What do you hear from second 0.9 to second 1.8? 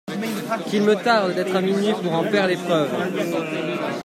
tarde d’être à